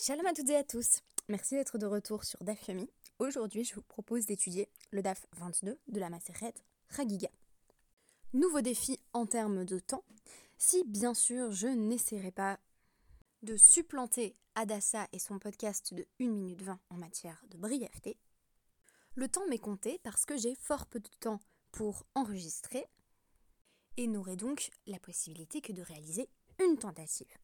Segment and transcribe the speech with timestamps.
[0.00, 1.00] Shalom à toutes et à tous.
[1.28, 2.88] Merci d'être de retour sur DAF Yomi.
[3.18, 6.54] Aujourd'hui, je vous propose d'étudier le DAF 22 de la Maseret
[6.90, 7.28] Ragiga.
[8.32, 10.04] Nouveau défi en termes de temps.
[10.56, 12.60] Si bien sûr, je n'essaierai pas
[13.42, 18.16] de supplanter Adassa et son podcast de 1 minute 20 en matière de brièveté,
[19.16, 21.40] le temps m'est compté parce que j'ai fort peu de temps
[21.72, 22.86] pour enregistrer
[23.96, 26.28] et n'aurai donc la possibilité que de réaliser
[26.60, 27.36] une tentative.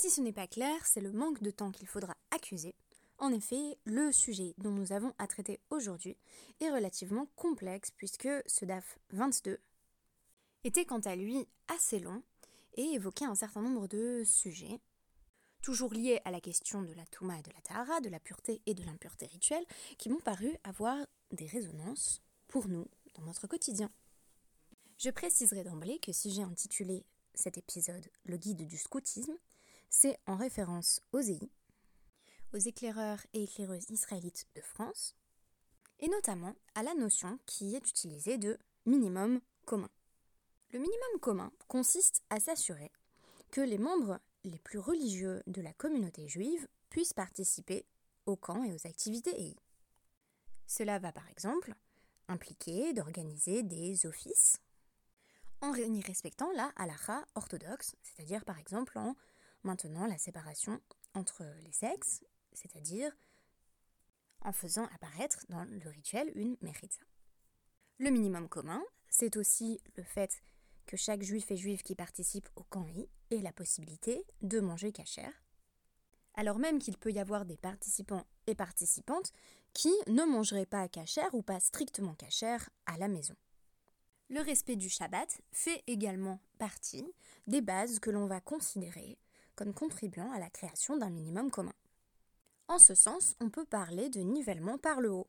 [0.00, 2.74] Si ce n'est pas clair, c'est le manque de temps qu'il faudra accuser.
[3.18, 6.16] En effet, le sujet dont nous avons à traiter aujourd'hui
[6.60, 9.60] est relativement complexe puisque ce DAF 22
[10.64, 12.22] était quant à lui assez long
[12.78, 14.80] et évoquait un certain nombre de sujets,
[15.60, 18.62] toujours liés à la question de la Touma et de la Tahara, de la pureté
[18.64, 19.66] et de l'impureté rituelle,
[19.98, 20.96] qui m'ont paru avoir
[21.30, 23.90] des résonances pour nous dans notre quotidien.
[24.96, 29.36] Je préciserai d'emblée que si j'ai intitulé cet épisode Le guide du scoutisme,
[29.90, 31.50] c'est en référence aux EI,
[32.54, 35.14] aux éclaireurs et éclaireuses israélites de France,
[35.98, 39.90] et notamment à la notion qui est utilisée de minimum commun.
[40.72, 42.90] Le minimum commun consiste à s'assurer
[43.50, 47.84] que les membres les plus religieux de la communauté juive puissent participer
[48.26, 49.56] aux camps et aux activités EI.
[50.66, 51.74] Cela va par exemple
[52.28, 54.60] impliquer d'organiser des offices
[55.60, 59.14] en y respectant la halakha orthodoxe, c'est-à-dire par exemple en
[59.62, 60.80] maintenant la séparation
[61.14, 63.16] entre les sexes, c'est-à-dire
[64.42, 67.02] en faisant apparaître dans le rituel une méritza.
[67.98, 70.42] Le minimum commun, c'est aussi le fait
[70.86, 72.86] que chaque juif et juive qui participe au camp
[73.30, 75.42] ait la possibilité de manger cachère,
[76.34, 79.32] alors même qu'il peut y avoir des participants et participantes
[79.72, 83.36] qui ne mangeraient pas cachère ou pas strictement cachère à la maison.
[84.30, 87.12] Le respect du Shabbat fait également partie
[87.46, 89.18] des bases que l'on va considérer
[89.60, 91.74] comme contribuant à la création d'un minimum commun.
[92.66, 95.26] En ce sens, on peut parler de nivellement par le haut,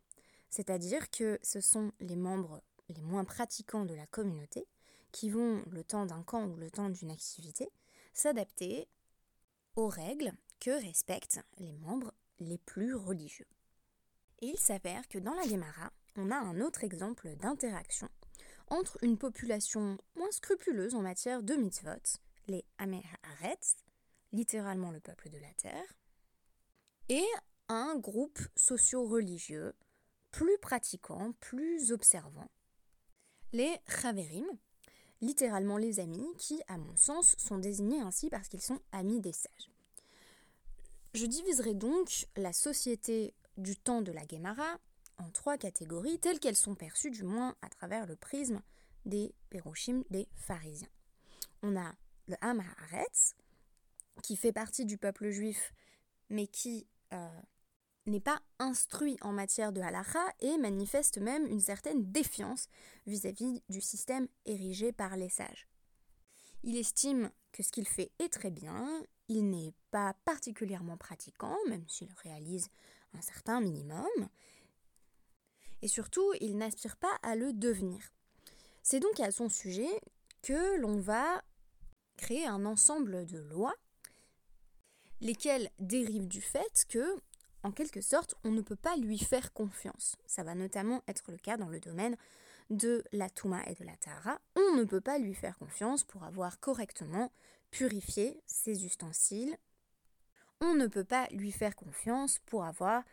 [0.49, 4.65] c'est-à-dire que ce sont les membres les moins pratiquants de la communauté
[5.11, 7.67] qui vont, le temps d'un camp ou le temps d'une activité,
[8.13, 8.87] s'adapter
[9.75, 13.49] aux règles que respectent les membres les plus religieux.
[14.39, 18.07] Et il s'avère que dans la Gemara, on a un autre exemple d'interaction
[18.69, 22.17] entre une population moins scrupuleuse en matière de mitzvot,
[22.47, 23.75] les Améharetz,
[24.31, 25.93] littéralement le peuple de la terre,
[27.09, 27.25] et
[27.67, 29.73] un groupe socio-religieux
[30.31, 32.49] plus pratiquant, plus observant,
[33.53, 34.45] les Chaverim,
[35.19, 39.33] littéralement les amis, qui, à mon sens, sont désignés ainsi parce qu'ils sont amis des
[39.33, 39.69] sages.
[41.13, 44.79] Je diviserai donc la société du temps de la Gemara
[45.17, 48.61] en trois catégories, telles qu'elles sont perçues du moins à travers le prisme
[49.05, 50.87] des Pérochim des pharisiens.
[51.61, 51.93] On a
[52.27, 53.35] le Haaretz,
[54.23, 55.73] qui fait partie du peuple juif,
[56.29, 57.41] mais qui euh,
[58.05, 62.67] n'est pas instruit en matière de halakha et manifeste même une certaine défiance
[63.05, 65.67] vis-à-vis du système érigé par les sages.
[66.63, 71.87] Il estime que ce qu'il fait est très bien, il n'est pas particulièrement pratiquant, même
[71.87, 72.69] s'il réalise
[73.13, 74.07] un certain minimum,
[75.81, 78.13] et surtout, il n'aspire pas à le devenir.
[78.83, 79.89] C'est donc à son sujet
[80.41, 81.43] que l'on va
[82.17, 83.75] créer un ensemble de lois
[85.21, 87.15] lesquels dérivent du fait que,
[87.63, 90.17] en quelque sorte, on ne peut pas lui faire confiance.
[90.25, 92.17] Ça va notamment être le cas dans le domaine
[92.69, 94.39] de la Touma et de la Tahara.
[94.55, 97.31] On ne peut pas lui faire confiance pour avoir correctement
[97.69, 99.55] purifié ses ustensiles.
[100.59, 103.03] On ne peut pas lui faire confiance pour avoir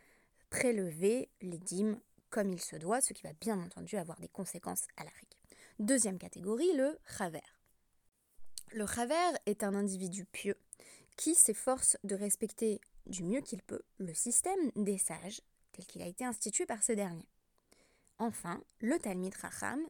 [0.49, 1.99] prélevé les dîmes
[2.29, 5.09] comme il se doit, ce qui va bien entendu avoir des conséquences à la.
[5.79, 7.39] Deuxième catégorie, le Chaver.
[8.73, 10.57] Le Chaver est un individu pieux
[11.19, 15.41] qui s'efforce de respecter du mieux qu'il peut le système des sages
[15.73, 17.27] tel qu'il a été institué par ce dernier.
[18.19, 19.81] Enfin, le Talmid Racham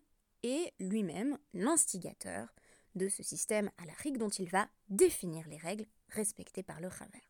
[0.42, 2.52] est lui-même l'instigateur
[2.96, 6.90] de ce système à la rigue dont il va définir les règles respectées par le
[6.90, 7.24] Chaver.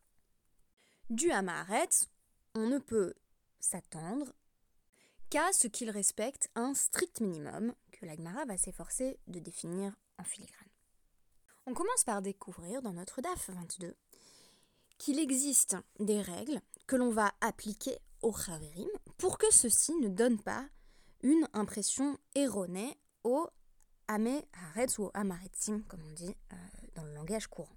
[1.10, 1.90] Du Hamaharet,
[2.54, 3.12] on ne peut
[3.58, 4.32] s'attendre
[5.28, 10.69] qu'à ce qu'il respecte un strict minimum que l'Agmara va s'efforcer de définir en filigrane.
[11.66, 13.94] On commence par découvrir dans notre DAF 22
[14.98, 20.40] qu'il existe des règles que l'on va appliquer au Chaverim pour que ceci ne donne
[20.40, 20.68] pas
[21.22, 23.46] une impression erronée au
[24.08, 26.56] Ame Haaretz ou Amaretzim, comme on dit euh,
[26.94, 27.76] dans le langage courant.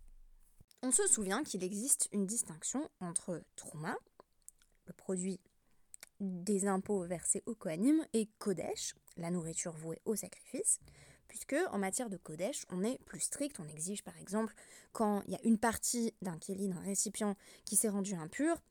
[0.82, 3.96] On se souvient qu'il existe une distinction entre Trouma,
[4.86, 5.40] le produit
[6.20, 10.80] des impôts versés au Kohanim, et Kodesh, la nourriture vouée au sacrifice,
[11.34, 14.54] puisque en matière de Kodesh, on est plus strict, on exige par exemple
[14.92, 17.36] quand il y a une partie d'un keli, d'un récipient
[17.66, 18.62] qui s'est rendu impur,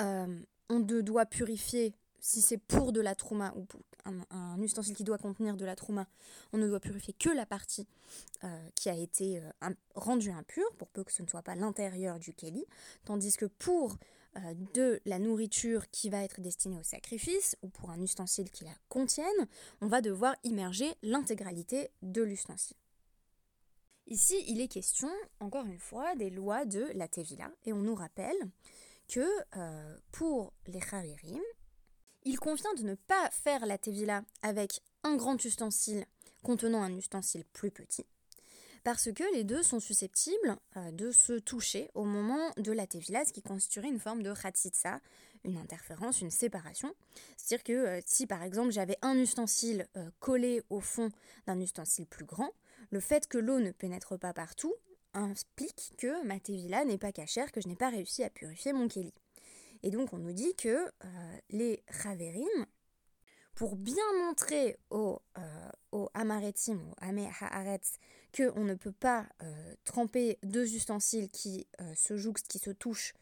[0.00, 0.40] euh,
[0.70, 3.82] on doit purifier si c'est pour de la trauma ou pour
[4.30, 6.06] un, ustensile qui doit contenir de la trauma,
[6.54, 7.86] on ne doit purifier que la partie
[8.44, 12.18] euh, qui a été euh, rendue impure, pour peu que ce ne soit pas l'intérieur
[12.18, 12.64] du keli,
[13.04, 13.98] tandis que pour
[14.36, 18.64] euh, de la nourriture qui va être destinée au sacrifice, ou pour un ustensile qui
[18.64, 19.26] la contienne,
[19.80, 22.76] on va devoir immerger l'intégralité de l'ustensile.
[24.06, 25.10] Ici, il est question,
[25.40, 28.36] encore une fois, des lois de la Tevila, et on nous rappelle
[29.08, 29.26] que
[30.12, 31.40] pour les Chavirim,
[32.24, 36.06] il convient de ne pas faire la tevila avec un grand ustensile
[36.42, 38.06] contenant un ustensile plus petit,
[38.84, 43.24] parce que les deux sont susceptibles euh, de se toucher au moment de la tevila,
[43.24, 45.00] ce qui constituerait une forme de khatsitsa,
[45.42, 46.94] une interférence, une séparation.
[47.36, 51.08] C'est-à-dire que euh, si par exemple j'avais un ustensile euh, collé au fond
[51.46, 52.50] d'un ustensile plus grand,
[52.90, 54.74] le fait que l'eau ne pénètre pas partout
[55.14, 58.86] implique que ma tevila n'est pas cachère, que je n'ai pas réussi à purifier mon
[58.88, 59.14] keli.
[59.82, 60.90] Et donc on nous dit que
[61.50, 62.66] les Raverim,
[63.54, 67.98] pour bien montrer aux, euh, aux Amaretim, aux Amé Haaretz,
[68.36, 73.14] qu'on ne peut pas euh, tremper deux ustensiles qui se jouxtent, qui se touchent,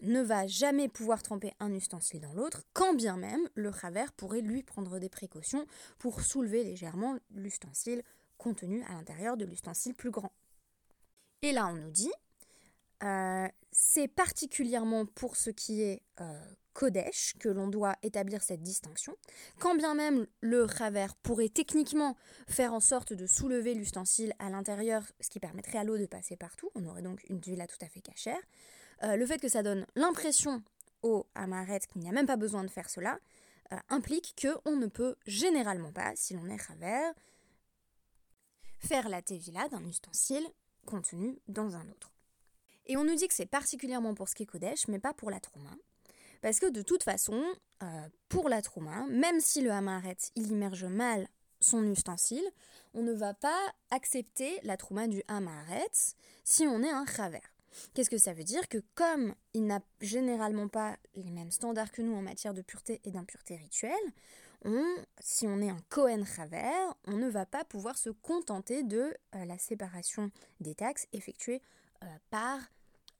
[0.00, 4.40] ne va jamais pouvoir tremper un ustensile dans l'autre, quand bien même le Raver pourrait
[4.40, 5.66] lui prendre des précautions
[5.98, 8.02] pour soulever légèrement l'ustensile
[8.38, 10.32] contenu à l'intérieur de l'ustensile plus grand.
[11.42, 12.10] Et là on nous dit
[13.02, 16.40] euh, c'est particulièrement pour ce qui est euh,
[16.74, 19.16] Kodesh que l'on doit établir cette distinction.
[19.58, 22.16] Quand bien même le Raver pourrait techniquement
[22.48, 26.36] faire en sorte de soulever l'ustensile à l'intérieur, ce qui permettrait à l'eau de passer
[26.36, 28.40] partout, on aurait donc une là tout à fait cachère.
[29.02, 30.62] Euh, le fait que ça donne l'impression
[31.02, 33.18] au Amaret qu'il n'y a même pas besoin de faire cela,
[33.88, 37.10] implique qu'on ne peut généralement pas, si l'on est Raver,
[38.78, 40.46] faire la tevila d'un ustensile
[40.86, 42.12] contenu dans un autre.
[42.86, 45.30] Et on nous dit que c'est particulièrement pour ce qui est Kodesh, mais pas pour
[45.30, 45.70] la Trouma.
[46.42, 47.42] Parce que de toute façon,
[47.82, 51.26] euh, pour la Trouma, même si le Hamaret il immerge mal
[51.60, 52.44] son ustensile,
[52.92, 55.90] on ne va pas accepter la Trouma du Hamaret
[56.44, 57.40] si on est un Chaver.
[57.94, 62.02] Qu'est-ce que ça veut dire Que comme il n'a généralement pas les mêmes standards que
[62.02, 64.12] nous en matière de pureté et d'impureté rituelle,
[65.20, 66.72] si on est un Kohen Chaver,
[67.06, 70.30] on ne va pas pouvoir se contenter de euh, la séparation
[70.60, 71.62] des taxes effectuée
[72.04, 72.60] euh, par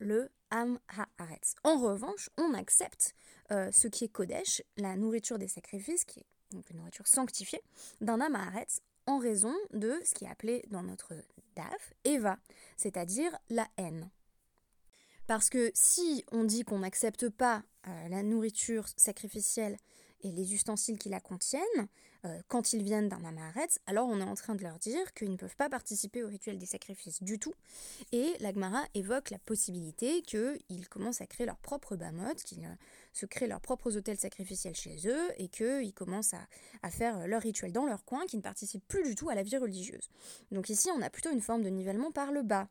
[0.03, 0.79] le Am
[1.19, 1.55] Haaretz.
[1.65, 3.15] En revanche, on accepte
[3.51, 7.63] euh, ce qui est Kodesh, la nourriture des sacrifices, qui est une nourriture sanctifiée,
[8.01, 11.15] d'un Am Haaretz en raison de ce qui est appelé dans notre
[11.57, 12.39] DAF Eva,
[12.77, 14.11] c'est-à-dire la haine.
[15.27, 19.77] Parce que si on dit qu'on n'accepte pas euh, la nourriture sacrificielle
[20.21, 21.89] et les ustensiles qui la contiennent,
[22.25, 25.31] euh, quand ils viennent d'un amaret, alors on est en train de leur dire qu'ils
[25.31, 27.55] ne peuvent pas participer au rituel des sacrifices du tout.
[28.13, 32.75] Et l'Agmara évoque la possibilité qu'ils commencent à créer leur propre bamot, qu'ils euh,
[33.13, 37.73] se créent leurs propres hôtels sacrificiels chez eux et qu'ils commencent à, faire leur rituel
[37.73, 40.11] dans leur coin, qui ne participent plus du tout à la vie religieuse.
[40.51, 42.69] Donc ici, on a plutôt une forme de nivellement par le bas.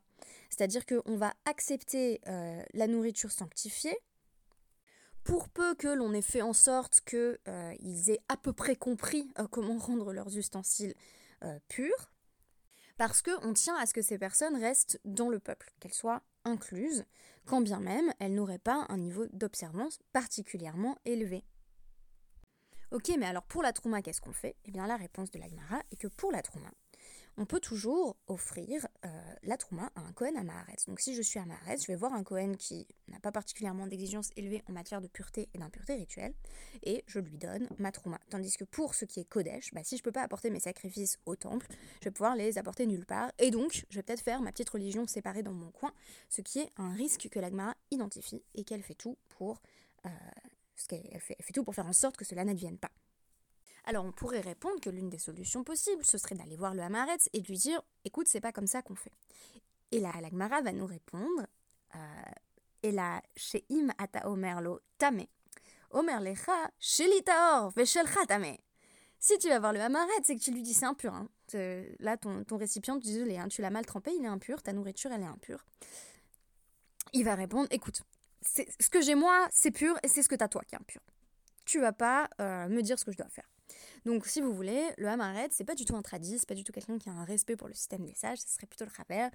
[0.50, 3.96] C'est-à-dire qu'on va accepter euh, la nourriture sanctifiée,
[5.24, 7.72] pour peu que l'on ait fait en sorte qu'ils euh,
[8.08, 10.94] aient à peu près compris euh, comment rendre leurs ustensiles
[11.44, 12.10] euh, purs,
[12.96, 17.04] parce qu'on tient à ce que ces personnes restent dans le peuple, qu'elles soient incluses,
[17.46, 21.44] quand bien même elles n'auraient pas un niveau d'observance particulièrement élevé.
[22.90, 24.56] Ok, mais alors pour la trauma, qu'est-ce qu'on fait?
[24.66, 26.70] Eh bien la réponse de l'Agmara est que pour la trauma,
[27.38, 28.86] on peut toujours offrir
[29.42, 30.86] la trouma à un Kohen à Maharetz.
[30.86, 33.86] Donc si je suis à Maharetz, je vais voir un Kohen qui n'a pas particulièrement
[33.86, 36.34] d'exigences élevées en matière de pureté et d'impureté rituelle,
[36.82, 38.18] et je lui donne ma trouma.
[38.30, 40.60] Tandis que pour ce qui est Kodesh, bah, si je ne peux pas apporter mes
[40.60, 41.66] sacrifices au temple,
[42.00, 44.70] je vais pouvoir les apporter nulle part, et donc je vais peut-être faire ma petite
[44.70, 45.92] religion séparée dans mon coin,
[46.28, 49.60] ce qui est un risque que l'Agmara identifie et qu'elle fait tout pour...
[50.06, 50.10] Euh,
[51.72, 52.90] faire en sorte que cela n'advienne pas.
[53.84, 57.28] Alors on pourrait répondre que l'une des solutions possibles, ce serait d'aller voir le Hamaretz
[57.32, 59.12] et de lui dire écoute, c'est pas comme ça qu'on fait.
[59.90, 61.46] Et là, l'Agmara va nous répondre
[61.94, 61.98] euh,
[62.82, 65.26] et là, chez Im ata omerlo tame,
[65.90, 68.56] omer lecha shelitaor veshelcha tame.
[69.18, 71.28] Si tu vas voir le Hamaretz et que tu lui dis c'est impur, hein,
[72.00, 75.12] là ton, ton récipient, désolé, hein, tu l'as mal trempé, il est impur, ta nourriture
[75.12, 75.64] elle est impure.
[77.12, 78.02] Il va répondre écoute,
[78.42, 80.78] ce que j'ai moi, c'est pur et c'est ce que tu as toi qui est
[80.78, 81.00] impur.
[81.64, 83.48] Tu vas pas euh, me dire ce que je dois faire.
[84.04, 86.64] Donc, si vous voulez, le Hamaret, c'est pas du tout un tradit, c'est pas du
[86.64, 88.90] tout quelqu'un qui a un respect pour le système des sages, ce serait plutôt le
[88.96, 89.28] Raver.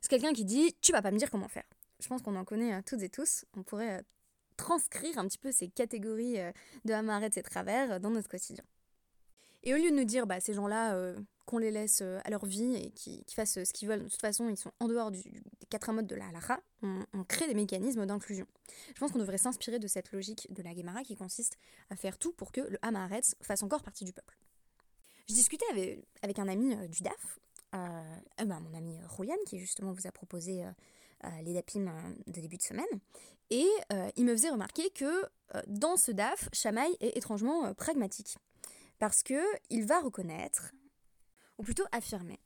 [0.00, 1.64] C'est quelqu'un qui dit Tu vas pas me dire comment faire.
[2.00, 3.44] Je pense qu'on en connaît euh, toutes et tous.
[3.56, 4.02] On pourrait euh,
[4.56, 6.50] transcrire un petit peu ces catégories euh,
[6.84, 8.64] de Hamaret et travers dans notre quotidien.
[9.64, 11.16] Et au lieu de nous dire, bah, ces gens-là, euh,
[11.46, 14.08] qu'on les laisse euh, à leur vie et qui, fassent euh, ce qu'ils veulent, de
[14.08, 17.46] toute façon, ils sont en dehors du, des quatre modes de la halakha, on, crée
[17.46, 18.46] des mécanismes d'inclusion.
[18.94, 21.58] Je pense qu'on devrait s'inspirer de cette logique de la Gemara qui consiste
[21.90, 24.36] à faire tout pour que le Hamaretz fasse encore partie du peuple.
[25.28, 27.38] Je discutais avec, avec un ami du DAF,
[27.72, 30.64] bah, mon ami Roulian, qui justement vous a proposé
[31.42, 32.84] les DAPIM de début de semaine,
[33.50, 33.68] et
[34.16, 35.24] il me faisait remarquer que
[35.68, 38.36] dans ce DAF, Shamaï est étrangement pragmatique
[39.02, 40.70] parce que il va reconnaître,
[41.58, 42.38] ou plutôt affirmer,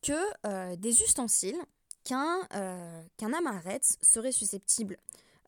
[0.00, 0.12] que
[0.46, 1.58] euh, des ustensiles
[2.04, 3.02] qu'un euh,
[4.00, 4.96] serait susceptible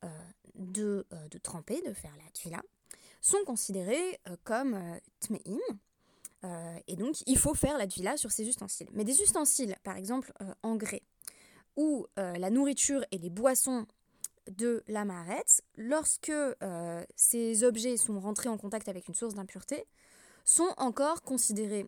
[0.02, 0.08] euh,
[0.56, 2.60] de, de, tremper, de faire la tuila,
[3.20, 4.76] sont considérés comme
[5.20, 5.60] tmeim,
[6.88, 8.88] et donc il faut faire la tuila sur ces ustensiles.
[8.92, 10.32] Mais des ustensiles, par exemple
[10.64, 11.04] en grès,
[11.76, 13.86] où la nourriture et les boissons
[14.50, 15.04] de la
[15.76, 16.32] lorsque
[17.14, 19.86] ces objets sont rentrés en contact avec une source d'impureté,
[20.50, 21.86] sont encore considérés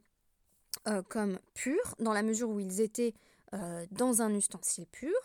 [0.88, 3.14] euh, comme purs dans la mesure où ils étaient
[3.54, 5.16] euh, dans un ustensile pur.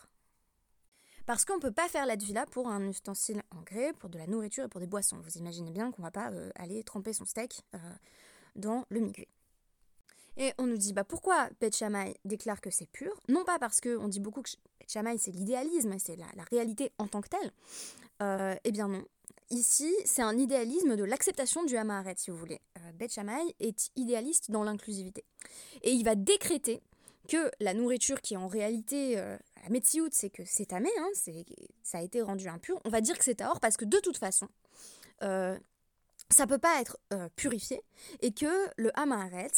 [1.25, 4.17] Parce qu'on ne peut pas faire la villa pour un ustensile en grès, pour de
[4.17, 5.17] la nourriture et pour des boissons.
[5.19, 7.61] Vous imaginez bien qu'on ne va pas euh, aller tremper son steak
[8.55, 9.27] dans le miguet.
[10.37, 11.83] Et on nous dit bah pourquoi Beth
[12.25, 13.19] déclare que c'est pur?
[13.27, 17.21] Non pas parce qu'on dit beaucoup que Beth c'est l'idéalisme, c'est la, réalité en tant
[17.21, 17.51] que telle.
[18.63, 19.03] eh bien non,
[19.49, 22.59] Ici, c'est un idéalisme de l'acceptation du Hamaharet, si vous voulez.
[22.77, 25.23] Euh, Beth Shammai est idéaliste dans l'inclusivité.
[25.83, 26.81] Et il va décréter
[27.27, 29.37] que la nourriture qui en réalité, euh,
[29.69, 29.79] la
[30.11, 31.09] c'est que c'est tamé, hein,
[31.83, 34.17] ça a été rendu impur, on va dire que c'est or parce que de toute
[34.17, 34.47] façon,
[35.23, 35.57] euh,
[36.29, 37.81] ça peut pas être euh, purifié
[38.21, 39.51] et que le Hamaharet,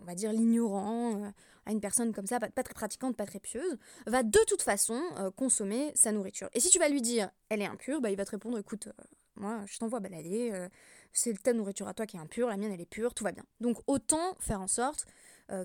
[0.00, 1.32] on va dire l'ignorant,
[1.66, 5.00] à une personne comme ça, pas, très pratiquante, pas très pieuse, va de toute façon
[5.18, 6.48] euh, consommer sa nourriture.
[6.54, 8.88] Et si tu vas lui dire elle est impure, bah, il va te répondre écoute,
[8.88, 9.04] euh,
[9.36, 10.68] moi je t'envoie balader, euh,
[11.12, 13.32] c'est ta nourriture à toi qui est impure, la mienne elle est pure, tout va
[13.32, 13.44] bien.
[13.60, 15.06] Donc autant faire en sorte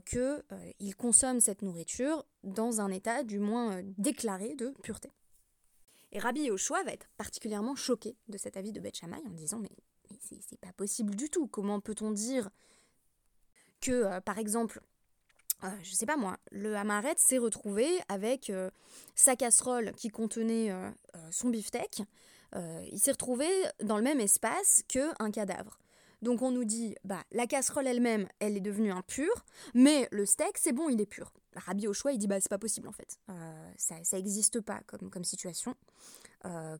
[0.06, 5.14] qu'il consomme cette nourriture dans un état du moins déclaré de pureté.
[6.12, 9.70] Et Rabbi Yoshua va être particulièrement choqué de cet avis de Beth en disant mais,
[10.20, 12.50] c'est pas possible du tout, comment peut-on dire
[13.80, 14.82] que par exemple
[15.64, 18.70] euh, je sais pas moi, le Hamaret s'est retrouvé avec euh,
[19.16, 20.90] sa casserole qui contenait euh,
[21.32, 22.04] son beefsteak.
[22.56, 23.48] il s'est retrouvé
[23.84, 25.80] dans le même espace qu'un cadavre.
[26.22, 29.46] Donc on nous dit, bah la casserole elle-même, elle est devenue impure,
[29.76, 31.32] mais le steak, c'est bon, il est pur.
[31.56, 33.20] Rabbi choix il dit, bah c'est pas possible en fait.
[33.78, 35.76] ça, ça existe pas comme, comme situation.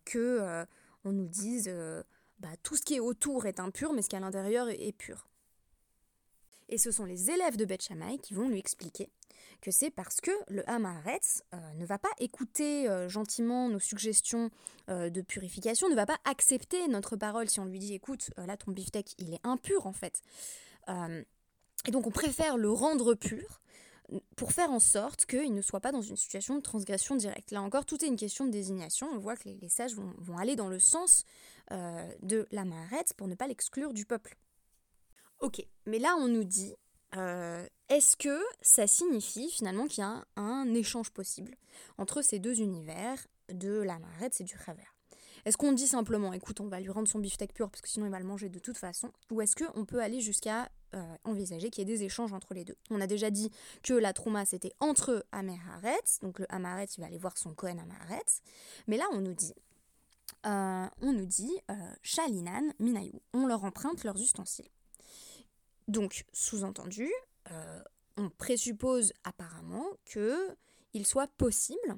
[0.06, 0.66] que
[1.04, 1.72] on nous dise,
[2.40, 4.92] bah tout ce qui est autour est impur, mais ce qui est à l'intérieur est
[4.92, 5.28] pur.
[6.70, 7.90] Et ce sont les élèves de Beth
[8.22, 9.10] qui vont lui expliquer
[9.62, 14.50] que c'est parce que le Hamaretz euh, ne va pas écouter euh, gentiment nos suggestions
[14.90, 18.58] euh, de purification, ne va pas accepter notre parole si on lui dit écoute, là
[18.58, 20.22] ton beefsteak il est impur en fait.
[20.90, 23.62] et donc on préfère le rendre pur
[24.38, 27.52] pour faire en sorte qu'il ne soit pas dans une situation de transgression directe.
[27.52, 29.10] Là encore, tout est une question de désignation.
[29.14, 31.26] On voit que les, sages vont, vont, aller dans le sens
[31.70, 32.64] de la
[33.18, 34.38] pour ne pas l'exclure du peuple.
[35.40, 36.74] Ok, mais là on nous dit,
[37.16, 41.56] euh, est-ce que ça signifie finalement qu'il y a un, échange possible
[42.00, 44.96] entre ces deux univers de la marette et du travers?
[45.46, 48.08] Est-ce qu'on dit simplement, écoute, on va lui rendre son beefsteak pur parce que sinon
[48.08, 51.70] il va le manger de toute façon Ou est-ce qu'on peut aller jusqu'à euh, envisager
[51.70, 52.76] qu'il y ait des échanges entre les deux?
[52.90, 53.52] On a déjà dit
[53.84, 55.60] que la trauma c'était entre Amer
[56.24, 58.26] donc le il va aller voir son Kohen Amaret,
[58.88, 59.54] mais là on nous dit,
[60.48, 61.54] euh, on nous dit,
[62.02, 64.68] Shalinan, Minayou, on leur emprunte leurs ustensiles.
[65.88, 67.10] Donc, sous-entendu,
[67.52, 67.82] euh,
[68.18, 71.98] on présuppose apparemment qu'il soit possible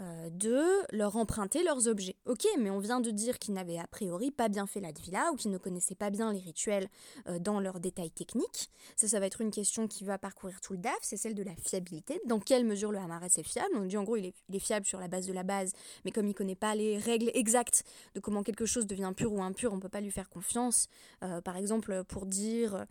[0.00, 0.64] euh, de
[0.96, 2.16] leur emprunter leurs objets.
[2.24, 5.30] Ok, mais on vient de dire qu'ils n'avaient a priori pas bien fait la Dvila
[5.32, 6.88] ou qu'ils ne connaissaient pas bien les rituels
[7.28, 8.70] euh, dans leurs détails techniques.
[8.96, 11.42] Ça, ça va être une question qui va parcourir tout le DAF, c'est celle de
[11.42, 12.22] la fiabilité.
[12.24, 13.74] Dans quelle mesure le Hamaret est fiable?
[13.74, 15.72] On dit en gros il est, fiable sur la base de la base,
[16.06, 17.84] mais comme il ne connaît pas les règles exactes
[18.14, 20.88] de comment quelque chose devient pur ou impur, on ne peut pas lui faire confiance.
[21.22, 22.86] Euh, par exemple, pour dire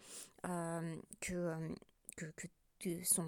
[1.20, 1.56] que,
[2.16, 2.48] que
[3.04, 3.26] son,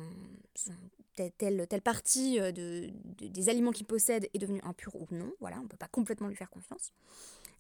[0.55, 0.74] son
[1.15, 5.31] telle, telle partie euh, de, des aliments qu'il possède est devenue impure ou non.
[5.39, 6.91] Voilà, on ne peut pas complètement lui faire confiance.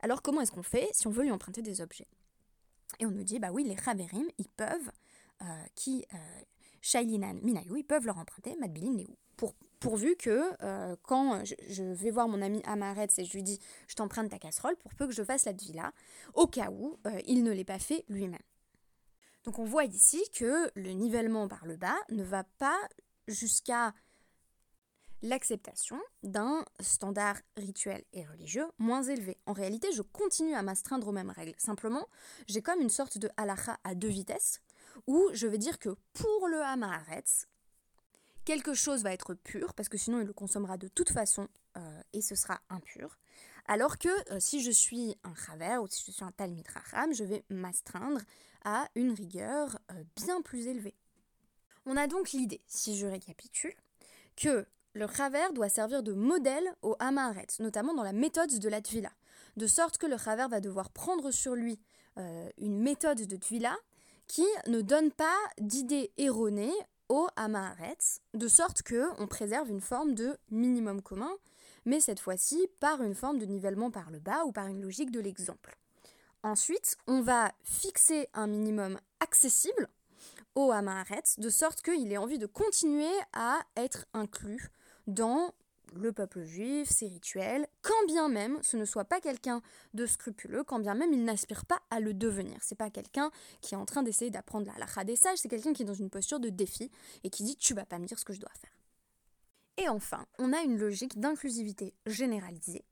[0.01, 2.07] Alors comment est-ce qu'on fait si on veut lui emprunter des objets?
[2.99, 4.91] Et on nous dit, bah oui, les Raverim, ils peuvent,
[5.41, 5.45] euh,
[5.75, 9.15] qui, euh, Minayu, ils peuvent leur emprunter Madbilin Léou.
[9.37, 13.59] Pour, pourvu que euh, quand je, vais voir mon ami Amaret et je lui dis,
[13.87, 15.91] je t'emprunte ta casserole, pour peu que je fasse la villa,
[16.33, 18.39] au cas où il ne l'ait pas fait lui-même.
[19.43, 22.79] Donc on voit ici que le nivellement par le bas ne va pas
[23.27, 23.93] jusqu'à
[25.21, 29.37] l'acceptation d'un standard rituel et religieux moins élevé.
[29.45, 31.55] En réalité, je continue à m'astreindre aux mêmes règles.
[31.57, 32.07] Simplement,
[32.47, 34.61] j'ai comme une sorte de halakha à deux vitesses,
[35.07, 37.47] où je vais dire que pour le Hamaharetz,
[38.43, 41.47] quelque chose va être pur, parce que sinon il le consommera de toute façon
[41.77, 43.17] euh, et ce sera impur.
[43.65, 47.13] Alors que euh, si je suis un Chaver ou si je suis un Talmid Racham,
[47.13, 48.19] je vais m'astreindre
[48.65, 50.95] à une rigueur euh, bien plus élevée.
[51.85, 53.75] On a donc l'idée, si je récapitule,
[54.35, 58.81] que le Chaver doit servir de modèle au Hamaharet, notamment dans la méthode de la
[58.81, 59.11] Tvila,
[59.57, 61.79] de sorte que le Chaver va devoir prendre sur lui
[62.59, 63.75] une méthode de Tvila
[64.27, 66.73] qui ne donne pas d'idées erronées
[67.09, 67.97] au Hamaharet,
[68.33, 71.31] de sorte que on préserve une forme de minimum commun
[71.85, 75.11] mais cette fois-ci par une forme de nivellement par le bas ou par une logique
[75.11, 75.77] de l'exemple.
[76.43, 79.89] Ensuite, on va fixer un minimum accessible
[80.55, 84.69] au Hamaharet, de sorte qu'il ait envie de continuer à être inclus
[85.07, 85.53] dans
[85.95, 89.61] le peuple juif, ses rituels, quand bien même ce ne soit pas quelqu'un
[89.93, 92.57] de scrupuleux, quand bien même il n'aspire pas à le devenir.
[92.61, 95.73] C'est pas quelqu'un qui est en train d'essayer d'apprendre la halakha des sages, c'est quelqu'un
[95.73, 96.89] qui est dans une posture de défi
[97.23, 98.71] et qui dit tu vas pas me dire ce que je dois faire.
[99.77, 102.85] Et enfin, on a une logique d'inclusivité généralisée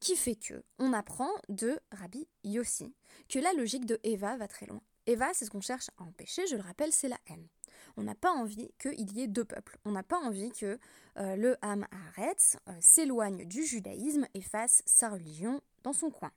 [0.00, 2.94] qui fait que on apprend de Rabbi Yossi
[3.28, 4.82] que la logique de Eva va très loin.
[5.06, 7.48] Eva, c'est ce qu'on cherche à empêcher, je le rappelle, c'est la haine.
[7.96, 9.78] On n'a pas envie qu'il y ait deux peuples.
[9.84, 10.78] On n'a pas envie que
[11.18, 11.86] euh, le Ham
[12.18, 16.32] euh, s'éloigne du judaïsme et fasse sa religion dans son coin.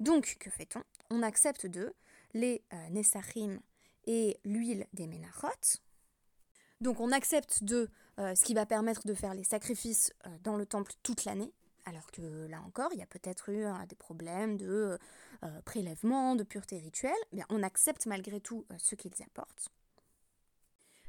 [0.00, 0.82] Donc, que fait-on?
[1.10, 1.92] On accepte de
[2.32, 3.58] les euh,
[4.06, 5.78] et l'huile des Menachot.
[6.80, 10.56] Donc, on accepte de euh, ce qui va permettre de faire les sacrifices euh, dans
[10.56, 11.52] le temple toute l'année.
[11.84, 14.98] Alors que là encore, il y a peut-être eu hein, des problèmes de
[15.42, 17.12] euh, prélèvement, de pureté rituelle.
[17.32, 19.68] Mais on accepte malgré tout ce qu'ils apportent.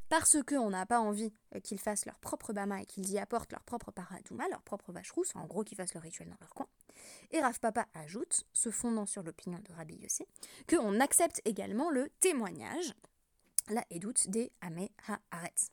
[0.09, 1.33] Parce qu'on n'a pas envie
[1.63, 5.11] qu'ils fassent leur propre bama et qu'ils y apportent leur propre paradouma, leur propre vache
[5.11, 6.67] rousse, en gros qu'ils fassent le rituel dans leur coin.
[7.31, 10.27] Et Rav Papa ajoute, se fondant sur l'opinion de Rabbi Yossé,
[10.69, 12.93] qu'on accepte également le témoignage,
[13.69, 14.91] la édoute des Amé
[15.31, 15.71] Haaretz.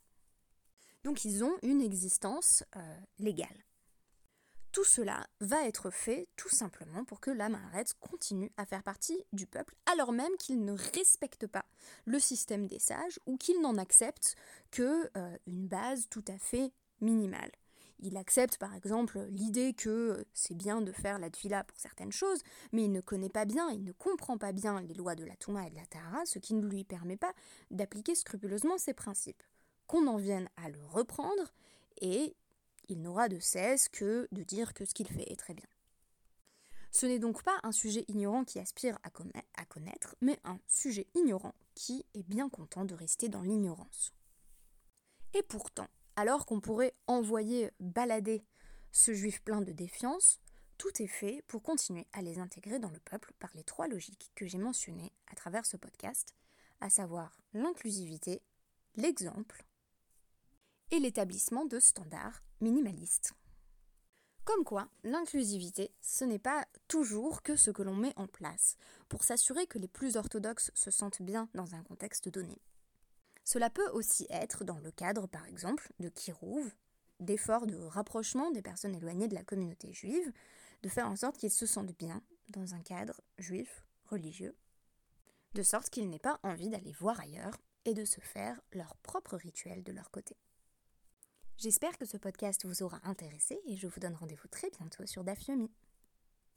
[1.05, 3.65] Donc ils ont une existence euh, légale.
[4.73, 7.51] Tout cela va être fait tout simplement pour que la
[8.01, 11.67] continue à faire partie du peuple, alors même qu'il ne respecte pas
[12.07, 14.35] le système des sages ou qu'il n'en accepte
[14.71, 17.51] que euh, une base tout à fait minimale.
[17.99, 22.41] Il accepte par exemple l'idée que c'est bien de faire la tvila pour certaines choses,
[22.73, 25.37] mais il ne connaît pas bien, il ne comprend pas bien les lois de la
[25.37, 27.33] Touma et de la Tahara, ce qui ne lui permet pas
[27.71, 29.43] d'appliquer scrupuleusement ses principes
[29.93, 31.53] qu'on en vienne à le reprendre
[32.01, 32.35] et
[32.89, 35.67] il n'aura de cesse que de dire que ce qu'il fait est très bien.
[36.91, 39.11] Ce n'est donc pas un sujet ignorant qui aspire à,
[39.67, 44.15] connaître, mais un sujet ignorant qui est bien content de rester dans l'ignorance.
[45.35, 48.47] Et pourtant, alors qu'on pourrait envoyer balader
[48.93, 50.41] ce juif plein de défiance,
[50.79, 54.33] tout est fait pour continuer à les intégrer dans le peuple par les trois logiques
[54.37, 56.35] que j'ai mentionnées à travers ce podcast,
[56.81, 58.41] à savoir l'inclusivité,
[58.97, 59.67] l'exemple
[60.93, 63.33] et l'établissement de standards minimalistes.
[64.45, 68.77] Comme quoi, l'inclusivité, ce n'est pas toujours que ce que l'on met en place
[69.09, 72.61] pour s'assurer que les plus orthodoxes se sentent bien dans un contexte donné.
[73.43, 76.71] Cela peut aussi être dans le cadre, par exemple, de Kirouv,
[77.21, 80.31] d'efforts de rapprochement des personnes éloignées de la communauté juive,
[80.83, 84.55] de faire en sorte qu'ils se sentent bien dans un cadre juif, religieux,
[85.55, 89.37] de sorte qu'ils n'aient pas envie d'aller voir ailleurs et de se faire leur propre
[89.37, 90.37] rituel de leur côté.
[91.63, 95.23] J'espère que ce podcast vous aura intéressé et je vous donne rendez-vous très bientôt sur
[95.23, 95.71] Dafyomi.